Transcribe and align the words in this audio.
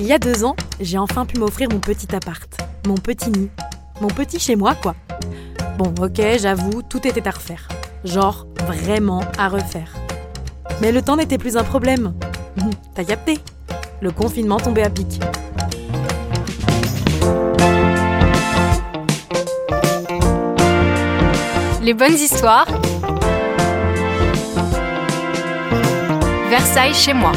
Il 0.00 0.06
y 0.06 0.12
a 0.12 0.18
deux 0.18 0.44
ans, 0.44 0.56
j'ai 0.80 0.98
enfin 0.98 1.24
pu 1.24 1.38
m'offrir 1.38 1.68
mon 1.70 1.78
petit 1.78 2.12
appart, 2.16 2.50
mon 2.86 2.96
petit 2.96 3.30
nid, 3.30 3.48
mon 4.00 4.08
petit 4.08 4.40
chez 4.40 4.56
moi, 4.56 4.74
quoi. 4.74 4.96
Bon, 5.78 5.94
ok, 6.00 6.20
j'avoue, 6.36 6.82
tout 6.82 7.06
était 7.06 7.26
à 7.28 7.30
refaire. 7.30 7.68
Genre, 8.04 8.46
vraiment 8.66 9.20
à 9.38 9.48
refaire. 9.48 9.94
Mais 10.80 10.90
le 10.90 11.00
temps 11.00 11.16
n'était 11.16 11.38
plus 11.38 11.56
un 11.56 11.62
problème. 11.62 12.12
T'as 12.94 13.04
capté? 13.04 13.38
Le 14.00 14.10
confinement 14.10 14.58
tombait 14.58 14.82
à 14.82 14.90
pic. 14.90 15.20
Les 21.82 21.94
bonnes 21.94 22.14
histoires. 22.14 22.66
Versailles 26.50 26.94
chez 26.94 27.14
moi. 27.14 27.32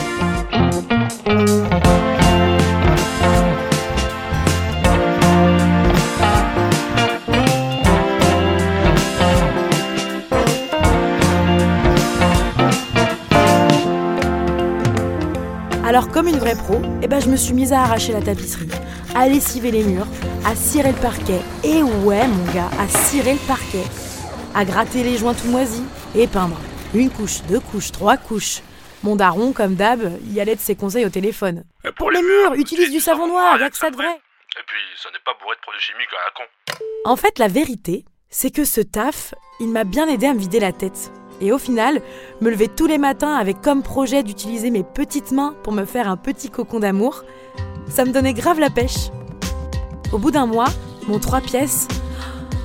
Alors 15.97 16.11
comme 16.11 16.27
une 16.27 16.37
vraie 16.37 16.55
pro, 16.55 16.79
eh 17.01 17.07
ben, 17.07 17.19
je 17.19 17.27
me 17.27 17.35
suis 17.35 17.55
mise 17.55 17.73
à 17.73 17.81
arracher 17.81 18.13
la 18.13 18.21
tapisserie, 18.21 18.69
à 19.15 19.27
lessiver 19.27 19.71
les 19.71 19.83
murs, 19.83 20.05
à 20.45 20.55
cirer 20.55 20.91
le 20.91 21.01
parquet, 21.01 21.41
et 21.63 21.81
ouais 21.81 22.27
mon 22.27 22.53
gars, 22.53 22.69
à 22.79 22.87
cirer 22.87 23.33
le 23.33 23.47
parquet, 23.47 23.81
à 24.53 24.63
gratter 24.63 25.01
les 25.01 25.17
joints 25.17 25.33
tout 25.33 25.47
moisis, 25.47 25.81
et 26.13 26.27
peindre. 26.27 26.61
Une 26.93 27.09
couche, 27.09 27.41
deux 27.49 27.59
couches, 27.59 27.91
trois 27.91 28.15
couches. 28.15 28.61
Mon 29.01 29.15
daron, 29.15 29.53
comme 29.53 29.73
d'hab, 29.73 30.21
y 30.31 30.39
allait 30.39 30.55
de 30.55 30.61
ses 30.61 30.75
conseils 30.75 31.03
au 31.03 31.09
téléphone. 31.09 31.63
Et 31.83 31.91
Pour 31.93 32.11
les 32.11 32.21
murs, 32.21 32.53
utilise 32.53 32.91
du 32.91 32.99
savon 32.99 33.25
noir, 33.25 33.59
y'a 33.59 33.71
que 33.71 33.77
ça 33.77 33.89
de 33.89 33.95
vrai. 33.95 34.13
Et 34.13 34.63
puis, 34.67 34.77
ça 35.01 35.09
n'est 35.09 35.23
pas 35.25 35.33
bourré 35.41 35.55
de 35.55 35.61
produits 35.61 35.81
chimiques 35.81 36.09
à 36.11 36.25
la 36.27 36.45
con. 36.45 36.79
En 37.05 37.15
fait, 37.15 37.39
la 37.39 37.47
vérité, 37.47 38.05
c'est 38.29 38.51
que 38.51 38.65
ce 38.65 38.81
taf, 38.81 39.33
il 39.59 39.69
m'a 39.69 39.83
bien 39.83 40.07
aidé 40.07 40.27
à 40.27 40.35
me 40.35 40.39
vider 40.39 40.59
la 40.59 40.73
tête. 40.73 41.11
Et 41.41 41.51
au 41.51 41.57
final, 41.57 42.01
me 42.41 42.49
lever 42.49 42.67
tous 42.67 42.87
les 42.87 42.97
matins 42.97 43.35
avec 43.35 43.61
comme 43.61 43.83
projet 43.83 44.23
d'utiliser 44.23 44.71
mes 44.71 44.83
petites 44.83 45.31
mains 45.31 45.55
pour 45.63 45.73
me 45.73 45.85
faire 45.85 46.09
un 46.09 46.17
petit 46.17 46.49
cocon 46.49 46.79
d'amour, 46.79 47.23
ça 47.87 48.05
me 48.05 48.11
donnait 48.11 48.33
grave 48.33 48.59
la 48.59 48.69
pêche. 48.69 49.09
Au 50.11 50.17
bout 50.17 50.31
d'un 50.31 50.45
mois, 50.45 50.69
mon 51.07 51.19
trois 51.19 51.41
pièces 51.41 51.87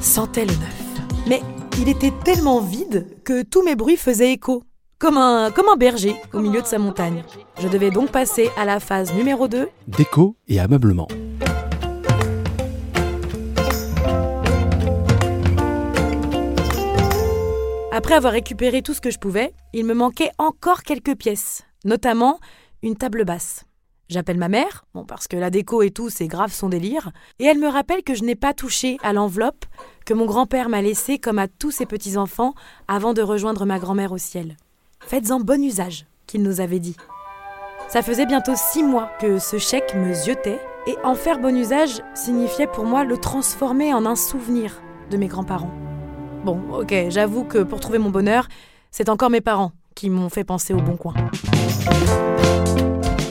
sentait 0.01 0.45
le 0.45 0.53
neuf. 0.53 0.83
Mais 1.27 1.41
il 1.79 1.89
était 1.89 2.13
tellement 2.25 2.61
vide 2.61 3.07
que 3.25 3.43
tous 3.43 3.63
mes 3.63 3.77
bruits 3.77 3.97
faisaient 3.97 4.33
écho, 4.33 4.63
comme 4.99 5.17
un, 5.17 5.51
comme 5.51 5.69
un 5.73 5.77
berger 5.77 6.15
au 6.33 6.41
milieu 6.41 6.63
de 6.63 6.67
sa 6.67 6.79
montagne. 6.79 7.25
Je 7.61 7.69
devais 7.69 7.91
donc 7.91 8.11
passer 8.11 8.51
à 8.57 8.65
la 8.65 8.81
phase 8.81 9.13
numéro 9.15 9.49
2, 9.49 9.69
Déco 9.89 10.37
et 10.49 10.61
ameublement. 10.61 11.09
Après 18.03 18.17
avoir 18.17 18.33
récupéré 18.33 18.83
tout 18.83 18.95
ce 18.95 19.01
que 19.01 19.13
je 19.13 19.19
pouvais, 19.21 19.55
il 19.73 19.85
me 19.85 19.95
manquait 19.95 20.33
encore 20.37 20.83
quelques 20.83 21.15
pièces, 21.15 21.63
notamment 21.85 22.41
une 22.83 22.97
table 22.97 23.25
basse. 23.25 23.65
J'appelle 24.09 24.39
ma 24.39 24.49
mère, 24.49 24.85
bon 24.93 25.05
parce 25.05 25.29
que 25.29 25.37
la 25.37 25.51
déco 25.51 25.83
et 25.83 25.93
tout 25.93 26.11
c'est 26.11 26.27
grave 26.27 26.51
son 26.51 26.69
délire, 26.69 27.13
et 27.39 27.45
elle 27.45 27.61
me 27.61 27.69
rappelle 27.69 28.03
que 28.03 28.17
je 28.17 28.25
n'ai 28.25 28.35
pas 28.35 28.55
touché 28.55 28.99
à 29.05 29.13
l'enveloppe 29.13 29.67
que 30.05 30.15
mon 30.15 30.27
grand-père 30.27 30.69
m'a 30.69 30.83
laissée 30.83 31.19
comme 31.19 31.39
à 31.39 31.47
tous 31.47 31.71
ses 31.71 31.87
petits-enfants 31.87 32.55
avant 32.89 33.15
de 33.15 33.23
rejoindre 33.23 33.67
ma 33.67 33.79
grand-mère 33.79 34.11
au 34.11 34.19
ciel. 34.19 34.57
Faites-en 34.99 35.39
bon 35.39 35.63
usage, 35.63 36.05
qu'il 36.27 36.43
nous 36.43 36.61
avait 36.61 36.81
dit. 36.81 36.97
Ça 37.87 38.03
faisait 38.03 38.27
bientôt 38.27 38.57
six 38.57 38.83
mois 38.83 39.13
que 39.21 39.39
ce 39.39 39.59
chèque 39.59 39.95
me 39.95 40.13
ziotait, 40.13 40.61
et 40.89 40.97
en 41.05 41.15
faire 41.15 41.39
bon 41.39 41.57
usage 41.57 42.03
signifiait 42.15 42.67
pour 42.67 42.85
moi 42.85 43.05
le 43.05 43.17
transformer 43.17 43.95
en 43.95 44.07
un 44.07 44.17
souvenir 44.17 44.83
de 45.09 45.17
mes 45.17 45.29
grands-parents. 45.29 45.92
Bon, 46.45 46.61
ok, 46.73 46.93
j'avoue 47.09 47.45
que 47.45 47.59
pour 47.59 47.79
trouver 47.79 47.99
mon 47.99 48.11
bonheur, 48.11 48.49
c'est 48.91 49.09
encore 49.09 49.31
mes 49.31 49.41
parents 49.41 49.73
qui 49.95 50.11
m'ont 50.11 50.29
fait 50.29 50.45
penser 50.45 50.75
au 50.75 50.81
bon 50.81 50.97
coin. 50.97 51.15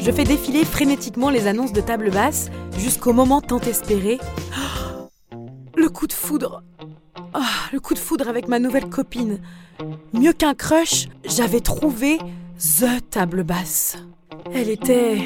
Je 0.01 0.11
fais 0.11 0.23
défiler 0.23 0.63
frénétiquement 0.63 1.29
les 1.29 1.47
annonces 1.47 1.73
de 1.73 1.81
table 1.81 2.09
basse 2.09 2.49
jusqu'au 2.77 3.13
moment 3.13 3.41
tant 3.41 3.59
espéré. 3.59 4.17
Le 5.75 5.89
coup 5.89 6.07
de 6.07 6.13
foudre. 6.13 6.63
Ah, 7.33 7.41
le 7.73 7.79
coup 7.79 7.93
de 7.93 7.99
foudre 7.99 8.27
avec 8.27 8.47
ma 8.47 8.59
nouvelle 8.59 8.89
copine. 8.89 9.39
Mieux 10.13 10.33
qu'un 10.33 10.53
crush, 10.53 11.07
j'avais 11.25 11.59
trouvé 11.59 12.17
The 12.57 13.09
table 13.09 13.43
basse. 13.43 13.97
Elle 14.53 14.69
était. 14.69 15.17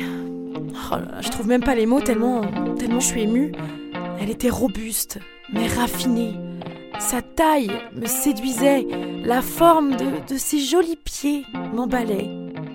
Oh 0.92 0.96
je 1.22 1.30
trouve 1.30 1.48
même 1.48 1.64
pas 1.64 1.76
les 1.76 1.86
mots 1.86 2.02
tellement, 2.02 2.42
tellement 2.78 3.00
je 3.00 3.08
suis 3.08 3.22
émue. 3.22 3.52
Elle 4.20 4.30
était 4.30 4.50
robuste, 4.50 5.20
mais 5.54 5.68
raffinée. 5.68 6.45
Sa 7.00 7.22
taille 7.22 7.72
me 7.94 8.08
séduisait, 8.08 8.86
la 9.24 9.42
forme 9.42 9.96
de, 9.96 10.38
ses 10.38 10.60
jolis 10.60 10.96
pieds 10.96 11.46
m'emballait. 11.74 12.30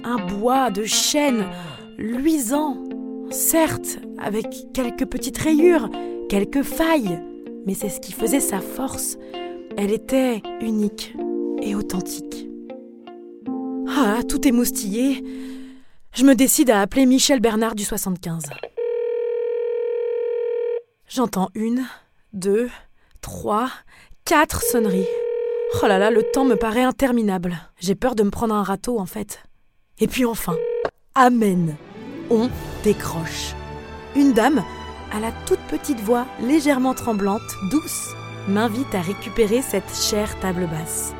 Un 0.04 0.16
bois 0.16 0.70
de 0.70 0.84
chêne 0.84 1.46
luisant, 1.98 2.82
certes, 3.30 3.98
avec 4.18 4.46
quelques 4.72 5.06
petites 5.06 5.38
rayures, 5.38 5.88
quelques 6.28 6.62
failles, 6.62 7.20
mais 7.66 7.74
c'est 7.74 7.88
ce 7.88 8.00
qui 8.00 8.12
faisait 8.12 8.40
sa 8.40 8.60
force. 8.60 9.16
Elle 9.76 9.92
était 9.92 10.42
unique 10.60 11.14
et 11.62 11.74
authentique. 11.74 12.48
Ah, 13.88 14.20
tout 14.28 14.46
est. 14.46 14.52
Je 16.12 16.24
me 16.24 16.34
décide 16.34 16.70
à 16.70 16.80
appeler 16.80 17.06
Michel 17.06 17.40
Bernard 17.40 17.74
du 17.74 17.84
75. 17.84 18.44
J'entends 21.08 21.50
une, 21.54 21.84
deux, 22.32 22.70
trois, 23.20 23.70
quatre 24.30 24.62
sonneries. 24.62 25.08
Oh 25.82 25.88
là 25.88 25.98
là, 25.98 26.12
le 26.12 26.22
temps 26.22 26.44
me 26.44 26.54
paraît 26.54 26.84
interminable. 26.84 27.58
J'ai 27.80 27.96
peur 27.96 28.14
de 28.14 28.22
me 28.22 28.30
prendre 28.30 28.54
un 28.54 28.62
râteau 28.62 29.00
en 29.00 29.04
fait. 29.04 29.42
Et 29.98 30.06
puis 30.06 30.24
enfin, 30.24 30.54
Amen. 31.16 31.74
On 32.30 32.48
décroche. 32.84 33.56
Une 34.14 34.32
dame, 34.32 34.62
à 35.12 35.18
la 35.18 35.32
toute 35.46 35.58
petite 35.68 35.98
voix 35.98 36.26
légèrement 36.40 36.94
tremblante, 36.94 37.42
douce, 37.72 38.10
m'invite 38.46 38.94
à 38.94 39.00
récupérer 39.00 39.62
cette 39.62 39.92
chère 39.96 40.38
table 40.38 40.68
basse. 40.68 41.12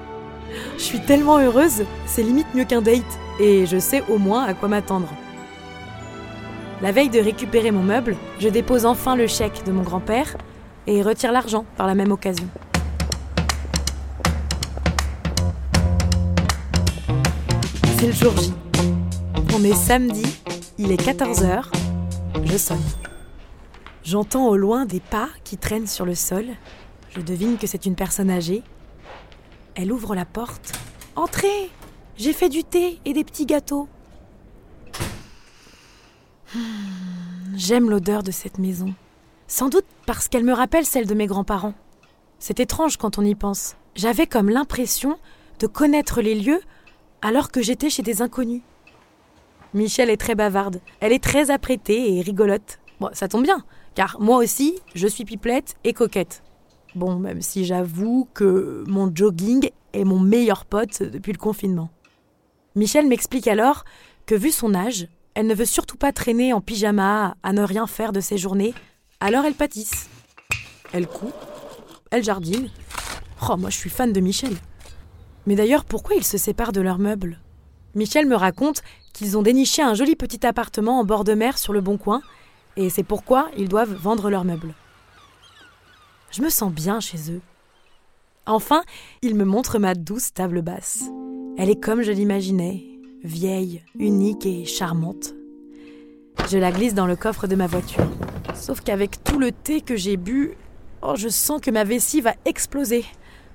Je 0.78 0.82
suis 0.84 1.00
tellement 1.00 1.38
heureuse, 1.38 1.84
c'est 2.06 2.22
limite 2.22 2.54
mieux 2.54 2.64
qu'un 2.64 2.80
date, 2.80 3.02
et 3.40 3.66
je 3.66 3.80
sais 3.80 4.04
au 4.08 4.18
moins 4.18 4.44
à 4.44 4.54
quoi 4.54 4.68
m'attendre. 4.68 5.12
La 6.80 6.92
veille 6.92 7.10
de 7.10 7.18
récupérer 7.18 7.72
mon 7.72 7.82
meuble, 7.82 8.16
je 8.38 8.48
dépose 8.48 8.86
enfin 8.86 9.16
le 9.16 9.26
chèque 9.26 9.64
de 9.66 9.72
mon 9.72 9.82
grand-père 9.82 10.36
et 10.86 11.02
retire 11.02 11.32
l'argent 11.32 11.64
par 11.76 11.88
la 11.88 11.96
même 11.96 12.12
occasion. 12.12 12.46
C'est 18.00 18.06
le 18.06 18.12
jour 18.12 18.34
J. 18.38 18.50
On 19.54 19.62
est 19.62 19.74
samedi, 19.74 20.24
il 20.78 20.90
est 20.90 21.06
14h, 21.06 21.64
je 22.44 22.56
sonne. 22.56 22.80
J'entends 24.04 24.48
au 24.48 24.56
loin 24.56 24.86
des 24.86 25.00
pas 25.00 25.28
qui 25.44 25.58
traînent 25.58 25.86
sur 25.86 26.06
le 26.06 26.14
sol. 26.14 26.46
Je 27.10 27.20
devine 27.20 27.58
que 27.58 27.66
c'est 27.66 27.84
une 27.84 27.96
personne 27.96 28.30
âgée. 28.30 28.62
Elle 29.74 29.92
ouvre 29.92 30.14
la 30.14 30.24
porte. 30.24 30.72
Entrez 31.14 31.68
J'ai 32.16 32.32
fait 32.32 32.48
du 32.48 32.64
thé 32.64 32.98
et 33.04 33.12
des 33.12 33.22
petits 33.22 33.44
gâteaux. 33.44 33.86
Hmm, 36.54 37.54
J'aime 37.54 37.90
l'odeur 37.90 38.22
de 38.22 38.30
cette 38.30 38.56
maison. 38.56 38.94
Sans 39.46 39.68
doute 39.68 39.84
parce 40.06 40.28
qu'elle 40.28 40.44
me 40.44 40.54
rappelle 40.54 40.86
celle 40.86 41.06
de 41.06 41.14
mes 41.14 41.26
grands-parents. 41.26 41.74
C'est 42.38 42.60
étrange 42.60 42.96
quand 42.96 43.18
on 43.18 43.24
y 43.26 43.34
pense. 43.34 43.76
J'avais 43.94 44.26
comme 44.26 44.48
l'impression 44.48 45.18
de 45.58 45.66
connaître 45.66 46.22
les 46.22 46.34
lieux 46.34 46.62
alors 47.22 47.50
que 47.50 47.62
j'étais 47.62 47.90
chez 47.90 48.02
des 48.02 48.22
inconnus. 48.22 48.62
Michel 49.74 50.10
est 50.10 50.16
très 50.16 50.34
bavarde. 50.34 50.80
Elle 51.00 51.12
est 51.12 51.22
très 51.22 51.50
apprêtée 51.50 52.16
et 52.16 52.22
rigolote. 52.22 52.80
Bon, 52.98 53.10
ça 53.12 53.28
tombe 53.28 53.44
bien, 53.44 53.64
car 53.94 54.20
moi 54.20 54.38
aussi, 54.38 54.78
je 54.94 55.06
suis 55.06 55.24
pipelette 55.24 55.76
et 55.84 55.92
coquette. 55.92 56.42
Bon, 56.94 57.16
même 57.16 57.40
si 57.40 57.64
j'avoue 57.64 58.28
que 58.34 58.84
mon 58.88 59.14
jogging 59.14 59.70
est 59.92 60.04
mon 60.04 60.18
meilleur 60.18 60.64
pote 60.64 61.02
depuis 61.02 61.32
le 61.32 61.38
confinement. 61.38 61.90
Michel 62.74 63.06
m'explique 63.06 63.48
alors 63.48 63.84
que, 64.26 64.34
vu 64.34 64.50
son 64.50 64.74
âge, 64.74 65.08
elle 65.34 65.46
ne 65.46 65.54
veut 65.54 65.64
surtout 65.64 65.96
pas 65.96 66.12
traîner 66.12 66.52
en 66.52 66.60
pyjama 66.60 67.36
à 67.42 67.52
ne 67.52 67.62
rien 67.62 67.86
faire 67.86 68.12
de 68.12 68.20
ses 68.20 68.38
journées, 68.38 68.74
alors 69.20 69.44
elle 69.44 69.54
pâtisse. 69.54 70.08
Elle 70.92 71.06
coupe, 71.06 71.32
elle 72.10 72.24
jardine. 72.24 72.68
Oh, 73.48 73.56
moi 73.56 73.70
je 73.70 73.76
suis 73.76 73.90
fan 73.90 74.12
de 74.12 74.20
Michel. 74.20 74.56
Mais 75.50 75.56
d'ailleurs, 75.56 75.84
pourquoi 75.84 76.14
ils 76.14 76.22
se 76.22 76.38
séparent 76.38 76.70
de 76.70 76.80
leurs 76.80 77.00
meubles? 77.00 77.40
Michel 77.96 78.24
me 78.24 78.36
raconte 78.36 78.84
qu'ils 79.12 79.36
ont 79.36 79.42
déniché 79.42 79.82
un 79.82 79.94
joli 79.94 80.14
petit 80.14 80.46
appartement 80.46 81.00
en 81.00 81.04
bord 81.04 81.24
de 81.24 81.34
mer 81.34 81.58
sur 81.58 81.72
le 81.72 81.80
bon 81.80 81.98
coin, 81.98 82.22
et 82.76 82.88
c'est 82.88 83.02
pourquoi 83.02 83.50
ils 83.58 83.68
doivent 83.68 83.92
vendre 83.92 84.30
leurs 84.30 84.44
meubles. 84.44 84.74
Je 86.30 86.42
me 86.42 86.50
sens 86.50 86.72
bien 86.72 87.00
chez 87.00 87.32
eux. 87.32 87.40
Enfin, 88.46 88.84
il 89.22 89.34
me 89.34 89.44
montre 89.44 89.80
ma 89.80 89.96
douce 89.96 90.32
table 90.32 90.62
basse. 90.62 91.02
Elle 91.58 91.68
est 91.68 91.82
comme 91.82 92.02
je 92.02 92.12
l'imaginais, 92.12 92.84
vieille, 93.24 93.82
unique 93.98 94.46
et 94.46 94.64
charmante. 94.64 95.34
Je 96.48 96.58
la 96.58 96.70
glisse 96.70 96.94
dans 96.94 97.08
le 97.08 97.16
coffre 97.16 97.48
de 97.48 97.56
ma 97.56 97.66
voiture. 97.66 98.06
Sauf 98.54 98.82
qu'avec 98.82 99.24
tout 99.24 99.40
le 99.40 99.50
thé 99.50 99.80
que 99.80 99.96
j'ai 99.96 100.16
bu, 100.16 100.52
oh, 101.02 101.14
je 101.16 101.28
sens 101.28 101.60
que 101.60 101.72
ma 101.72 101.82
vessie 101.82 102.20
va 102.20 102.34
exploser. 102.44 103.04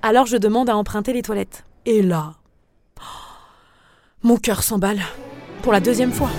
Alors 0.02 0.26
je 0.26 0.36
demande 0.36 0.68
à 0.68 0.76
emprunter 0.76 1.14
les 1.14 1.22
toilettes. 1.22 1.65
Et 1.88 2.02
là, 2.02 2.32
mon 4.24 4.38
cœur 4.38 4.64
s'emballe. 4.64 5.00
Pour 5.62 5.72
la 5.72 5.78
deuxième 5.78 6.10
fois. 6.10 6.30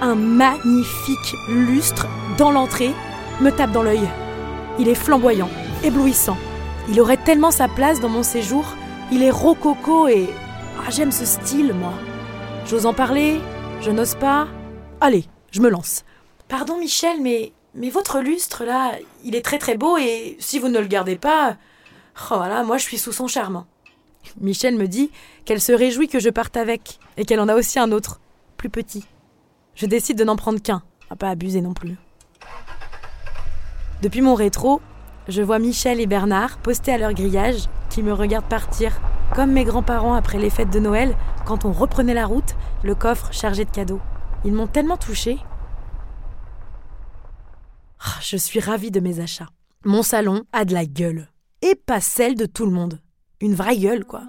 Un 0.00 0.14
magnifique 0.14 1.34
lustre 1.48 2.06
dans 2.36 2.52
l'entrée 2.52 2.92
me 3.40 3.50
tape 3.50 3.72
dans 3.72 3.82
l'œil. 3.82 4.08
Il 4.78 4.88
est 4.88 4.94
flamboyant, 4.94 5.50
éblouissant. 5.82 6.36
Il 6.88 7.00
aurait 7.00 7.16
tellement 7.16 7.50
sa 7.50 7.66
place 7.66 7.98
dans 7.98 8.08
mon 8.08 8.22
séjour. 8.22 8.64
Il 9.10 9.24
est 9.24 9.32
rococo 9.32 10.06
et... 10.06 10.30
Ah, 10.78 10.90
j'aime 10.90 11.10
ce 11.10 11.24
style, 11.24 11.72
moi. 11.74 11.94
J'ose 12.66 12.86
en 12.86 12.94
parler, 12.94 13.40
je 13.80 13.90
n'ose 13.90 14.14
pas. 14.14 14.46
Allez, 15.00 15.24
je 15.50 15.60
me 15.60 15.70
lance. 15.70 16.04
Pardon 16.46 16.78
Michel, 16.78 17.20
mais, 17.20 17.52
mais 17.74 17.90
votre 17.90 18.20
lustre 18.20 18.64
là, 18.64 18.92
il 19.24 19.34
est 19.34 19.44
très 19.44 19.58
très 19.58 19.76
beau 19.76 19.96
et 19.96 20.36
si 20.40 20.58
vous 20.58 20.68
ne 20.68 20.78
le 20.78 20.86
gardez 20.86 21.16
pas, 21.16 21.56
oh 22.30 22.34
voilà, 22.36 22.62
moi 22.64 22.78
je 22.78 22.84
suis 22.84 22.98
sous 22.98 23.12
son 23.12 23.26
charme. 23.26 23.64
Michel 24.40 24.76
me 24.76 24.86
dit 24.86 25.10
qu'elle 25.44 25.60
se 25.60 25.72
réjouit 25.72 26.08
que 26.08 26.20
je 26.20 26.30
parte 26.30 26.56
avec 26.56 26.98
et 27.16 27.24
qu'elle 27.24 27.40
en 27.40 27.48
a 27.48 27.54
aussi 27.54 27.78
un 27.78 27.92
autre, 27.92 28.20
plus 28.56 28.70
petit. 28.70 29.04
Je 29.74 29.86
décide 29.86 30.18
de 30.18 30.24
n'en 30.24 30.36
prendre 30.36 30.60
qu'un, 30.60 30.82
à 31.10 31.16
pas 31.16 31.30
abuser 31.30 31.60
non 31.60 31.74
plus. 31.74 31.96
Depuis 34.02 34.20
mon 34.20 34.34
rétro, 34.34 34.80
je 35.28 35.42
vois 35.42 35.58
Michel 35.58 36.00
et 36.00 36.06
Bernard 36.06 36.58
postés 36.58 36.92
à 36.92 36.98
leur 36.98 37.12
grillage 37.12 37.68
qui 37.90 38.02
me 38.02 38.12
regardent 38.12 38.48
partir, 38.48 39.00
comme 39.34 39.52
mes 39.52 39.64
grands-parents 39.64 40.14
après 40.14 40.38
les 40.38 40.50
fêtes 40.50 40.70
de 40.70 40.78
Noël, 40.78 41.16
quand 41.46 41.64
on 41.64 41.72
reprenait 41.72 42.14
la 42.14 42.26
route, 42.26 42.54
le 42.82 42.94
coffre 42.94 43.32
chargé 43.32 43.64
de 43.64 43.70
cadeaux. 43.70 44.00
Ils 44.44 44.52
m'ont 44.52 44.66
tellement 44.66 44.96
touchée. 44.96 45.38
Ah, 48.00 48.18
je 48.22 48.36
suis 48.36 48.60
ravie 48.60 48.90
de 48.90 49.00
mes 49.00 49.20
achats. 49.20 49.48
Mon 49.84 50.02
salon 50.02 50.44
a 50.52 50.64
de 50.64 50.72
la 50.72 50.86
gueule. 50.86 51.28
Et 51.62 51.74
pas 51.74 52.00
celle 52.00 52.36
de 52.36 52.46
tout 52.46 52.64
le 52.64 52.70
monde. 52.70 53.00
Une 53.40 53.54
vraie 53.54 53.76
gueule, 53.76 54.04
quoi. 54.04 54.22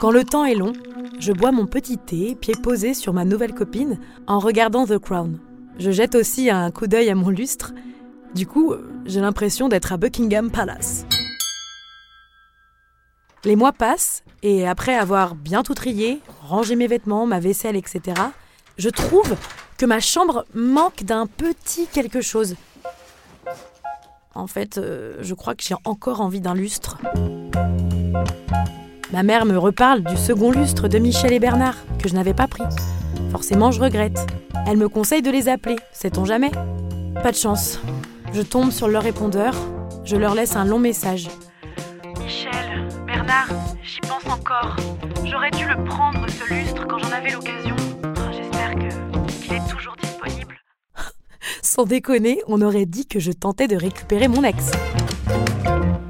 Quand 0.00 0.10
le 0.10 0.24
temps 0.24 0.44
est 0.44 0.54
long, 0.54 0.72
je 1.20 1.32
bois 1.32 1.52
mon 1.52 1.66
petit 1.66 1.98
thé, 1.98 2.34
pied 2.34 2.54
posé 2.54 2.94
sur 2.94 3.12
ma 3.12 3.24
nouvelle 3.24 3.54
copine, 3.54 3.98
en 4.26 4.38
regardant 4.38 4.86
The 4.86 4.98
Crown. 4.98 5.38
Je 5.78 5.90
jette 5.90 6.14
aussi 6.14 6.48
un 6.48 6.70
coup 6.70 6.86
d'œil 6.86 7.10
à 7.10 7.14
mon 7.14 7.28
lustre. 7.28 7.72
Du 8.34 8.46
coup, 8.46 8.74
j'ai 9.04 9.20
l'impression 9.20 9.68
d'être 9.68 9.92
à 9.92 9.98
Buckingham 9.98 10.50
Palace. 10.50 11.04
Les 13.44 13.56
mois 13.56 13.72
passent, 13.72 14.24
et 14.42 14.66
après 14.66 14.94
avoir 14.94 15.34
bien 15.34 15.62
tout 15.62 15.74
trié, 15.74 16.20
rangé 16.40 16.76
mes 16.76 16.86
vêtements, 16.86 17.26
ma 17.26 17.40
vaisselle, 17.40 17.76
etc., 17.76 18.20
je 18.78 18.88
trouve 18.88 19.36
que 19.76 19.84
ma 19.84 20.00
chambre 20.00 20.46
manque 20.54 21.04
d'un 21.04 21.26
petit 21.26 21.86
quelque 21.86 22.22
chose. 22.22 22.56
En 24.34 24.46
fait, 24.46 24.78
euh, 24.78 25.16
je 25.20 25.34
crois 25.34 25.54
que 25.54 25.62
j'ai 25.62 25.74
encore 25.84 26.20
envie 26.22 26.40
d'un 26.40 26.54
lustre. 26.54 26.98
Ma 29.12 29.22
mère 29.22 29.44
me 29.44 29.58
reparle 29.58 30.02
du 30.02 30.16
second 30.16 30.50
lustre 30.50 30.88
de 30.88 30.98
Michel 30.98 31.34
et 31.34 31.38
Bernard, 31.38 31.76
que 31.98 32.08
je 32.08 32.14
n'avais 32.14 32.32
pas 32.32 32.48
pris. 32.48 32.64
Forcément, 33.30 33.70
je 33.70 33.80
regrette. 33.80 34.26
Elle 34.66 34.78
me 34.78 34.88
conseille 34.88 35.20
de 35.20 35.30
les 35.30 35.48
appeler, 35.48 35.76
sait-on 35.92 36.24
jamais? 36.24 36.50
Pas 37.22 37.30
de 37.30 37.36
chance. 37.36 37.78
Je 38.32 38.40
tombe 38.40 38.70
sur 38.70 38.88
leur 38.88 39.02
répondeur, 39.02 39.54
je 40.04 40.16
leur 40.16 40.34
laisse 40.34 40.56
un 40.56 40.64
long 40.64 40.78
message. 40.78 41.28
Michel, 42.18 42.88
Bernard, 43.06 43.48
j'y 43.82 44.00
pense 44.00 44.24
encore. 44.32 44.76
J'aurais 45.26 45.50
dû 45.50 45.66
le 45.66 45.84
prendre, 45.84 46.24
ce 46.30 46.54
lustre, 46.54 46.86
quand 46.86 46.98
j'en 46.98 47.12
avais 47.12 47.32
l'occasion. 47.32 47.76
Sans 51.74 51.86
déconner, 51.86 52.42
on 52.48 52.60
aurait 52.60 52.84
dit 52.84 53.06
que 53.06 53.18
je 53.18 53.32
tentais 53.32 53.66
de 53.66 53.76
récupérer 53.76 54.28
mon 54.28 54.44
ex. 54.44 54.72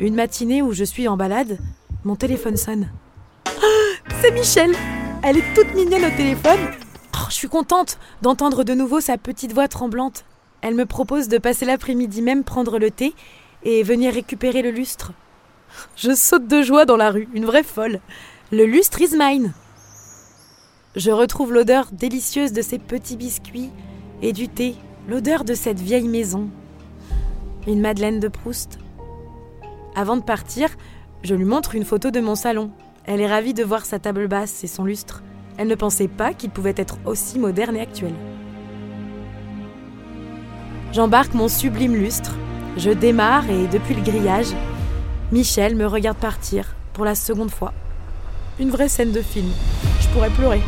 Une 0.00 0.16
matinée 0.16 0.60
où 0.60 0.72
je 0.72 0.82
suis 0.82 1.06
en 1.06 1.16
balade, 1.16 1.56
mon 2.02 2.16
téléphone 2.16 2.56
sonne. 2.56 2.90
Ah, 3.46 4.10
c'est 4.20 4.32
Michel 4.32 4.74
Elle 5.22 5.38
est 5.38 5.54
toute 5.54 5.72
mignonne 5.72 6.04
au 6.04 6.16
téléphone. 6.16 6.58
Oh, 7.14 7.26
je 7.28 7.34
suis 7.34 7.46
contente 7.46 7.98
d'entendre 8.22 8.64
de 8.64 8.74
nouveau 8.74 9.00
sa 9.00 9.18
petite 9.18 9.52
voix 9.52 9.68
tremblante. 9.68 10.24
Elle 10.62 10.74
me 10.74 10.84
propose 10.84 11.28
de 11.28 11.38
passer 11.38 11.64
l'après-midi 11.64 12.22
même 12.22 12.42
prendre 12.42 12.80
le 12.80 12.90
thé 12.90 13.14
et 13.62 13.84
venir 13.84 14.14
récupérer 14.14 14.62
le 14.62 14.72
lustre. 14.72 15.12
Je 15.94 16.12
saute 16.12 16.48
de 16.48 16.62
joie 16.62 16.86
dans 16.86 16.96
la 16.96 17.12
rue, 17.12 17.28
une 17.34 17.46
vraie 17.46 17.62
folle. 17.62 18.00
Le 18.50 18.66
lustre 18.66 19.00
is 19.00 19.16
mine. 19.16 19.52
Je 20.96 21.12
retrouve 21.12 21.52
l'odeur 21.52 21.86
délicieuse 21.92 22.52
de 22.52 22.62
ces 22.62 22.80
petits 22.80 23.16
biscuits 23.16 23.70
et 24.22 24.32
du 24.32 24.48
thé, 24.48 24.74
l'odeur 25.08 25.44
de 25.44 25.54
cette 25.54 25.80
vieille 25.80 26.08
maison. 26.08 26.48
Une 27.66 27.80
Madeleine 27.80 28.20
de 28.20 28.28
Proust. 28.28 28.78
Avant 29.94 30.16
de 30.16 30.22
partir, 30.22 30.68
je 31.22 31.34
lui 31.34 31.44
montre 31.44 31.74
une 31.74 31.84
photo 31.84 32.10
de 32.10 32.20
mon 32.20 32.34
salon. 32.34 32.70
Elle 33.04 33.20
est 33.20 33.30
ravie 33.30 33.54
de 33.54 33.64
voir 33.64 33.84
sa 33.84 33.98
table 33.98 34.28
basse 34.28 34.64
et 34.64 34.68
son 34.68 34.84
lustre. 34.84 35.22
Elle 35.58 35.68
ne 35.68 35.74
pensait 35.74 36.08
pas 36.08 36.32
qu'il 36.32 36.50
pouvait 36.50 36.74
être 36.76 36.98
aussi 37.04 37.38
moderne 37.38 37.76
et 37.76 37.80
actuel. 37.80 38.14
J'embarque 40.92 41.34
mon 41.34 41.48
sublime 41.48 41.94
lustre. 41.94 42.36
Je 42.76 42.90
démarre 42.90 43.48
et 43.50 43.66
depuis 43.66 43.94
le 43.94 44.02
grillage, 44.02 44.54
Michel 45.30 45.76
me 45.76 45.86
regarde 45.86 46.18
partir 46.18 46.74
pour 46.92 47.04
la 47.04 47.14
seconde 47.14 47.50
fois. 47.50 47.72
Une 48.58 48.70
vraie 48.70 48.88
scène 48.88 49.12
de 49.12 49.22
film. 49.22 49.50
Je 50.00 50.08
pourrais 50.08 50.30
pleurer. 50.30 50.60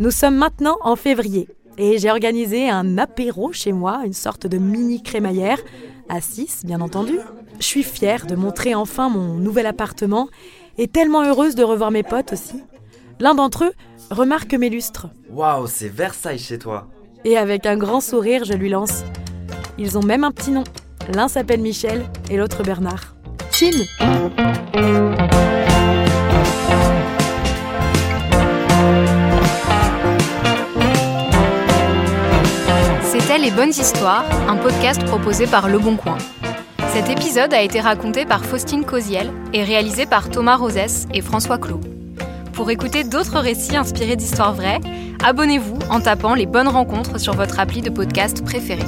Nous 0.00 0.10
sommes 0.10 0.34
maintenant 0.34 0.76
en 0.80 0.96
février 0.96 1.48
et 1.78 1.98
j'ai 1.98 2.10
organisé 2.10 2.68
un 2.68 2.98
apéro 2.98 3.52
chez 3.52 3.70
moi, 3.70 4.02
une 4.04 4.12
sorte 4.12 4.46
de 4.48 4.58
mini 4.58 5.00
crémaillère, 5.00 5.58
à 6.08 6.20
6 6.20 6.62
bien 6.64 6.80
entendu. 6.80 7.18
Je 7.60 7.64
suis 7.64 7.84
fière 7.84 8.26
de 8.26 8.34
montrer 8.34 8.74
enfin 8.74 9.08
mon 9.08 9.34
nouvel 9.34 9.66
appartement 9.66 10.28
et 10.78 10.88
tellement 10.88 11.22
heureuse 11.22 11.54
de 11.54 11.62
revoir 11.62 11.92
mes 11.92 12.02
potes 12.02 12.32
aussi. 12.32 12.60
L'un 13.20 13.36
d'entre 13.36 13.66
eux 13.66 13.72
remarque 14.10 14.54
mes 14.54 14.68
lustres. 14.68 15.06
Waouh, 15.30 15.68
c'est 15.68 15.88
Versailles 15.88 16.38
chez 16.40 16.58
toi. 16.58 16.88
Et 17.24 17.38
avec 17.38 17.64
un 17.64 17.76
grand 17.76 18.00
sourire, 18.00 18.44
je 18.44 18.54
lui 18.54 18.70
lance. 18.70 19.04
Ils 19.78 19.96
ont 19.96 20.02
même 20.02 20.24
un 20.24 20.32
petit 20.32 20.50
nom. 20.50 20.64
L'un 21.14 21.28
s'appelle 21.28 21.60
Michel 21.60 22.04
et 22.30 22.36
l'autre 22.36 22.64
Bernard. 22.64 23.14
Chin 23.52 23.70
Les 33.44 33.50
Bonnes 33.50 33.68
Histoires, 33.68 34.24
un 34.48 34.56
podcast 34.56 35.04
proposé 35.04 35.46
par 35.46 35.68
Le 35.68 35.78
Bon 35.78 35.96
Coin. 35.96 36.16
Cet 36.94 37.10
épisode 37.10 37.52
a 37.52 37.60
été 37.60 37.78
raconté 37.78 38.24
par 38.24 38.42
Faustine 38.42 38.86
Cosiel 38.86 39.30
et 39.52 39.62
réalisé 39.62 40.06
par 40.06 40.30
Thomas 40.30 40.56
Rosès 40.56 41.06
et 41.12 41.20
François 41.20 41.58
Clot. 41.58 41.82
Pour 42.54 42.70
écouter 42.70 43.04
d'autres 43.04 43.40
récits 43.40 43.76
inspirés 43.76 44.16
d'histoires 44.16 44.54
vraies, 44.54 44.80
abonnez-vous 45.22 45.78
en 45.90 46.00
tapant 46.00 46.32
les 46.32 46.46
bonnes 46.46 46.68
rencontres 46.68 47.20
sur 47.20 47.34
votre 47.34 47.60
appli 47.60 47.82
de 47.82 47.90
podcast 47.90 48.42
préféré. 48.42 48.84